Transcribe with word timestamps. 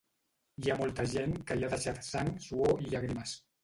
Hi 0.63 0.71
ha 0.71 0.77
molta 0.79 1.05
gent 1.13 1.37
que 1.51 1.59
hi 1.61 1.69
ha 1.69 1.71
deixat 1.77 2.05
sang, 2.11 2.35
suor 2.51 2.87
i 2.89 2.93
llàgrimes. 2.93 3.43